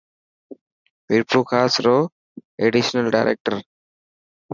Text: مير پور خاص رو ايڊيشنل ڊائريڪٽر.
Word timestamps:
مير 1.07 1.21
پور 1.29 1.41
خاص 1.51 1.73
رو 1.85 1.93
ايڊيشنل 2.61 3.05
ڊائريڪٽر. 3.17 3.53